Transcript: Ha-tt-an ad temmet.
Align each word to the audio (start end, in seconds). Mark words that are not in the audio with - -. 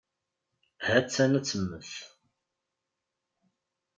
Ha-tt-an 0.85 1.37
ad 1.39 1.45
temmet. 1.45 1.91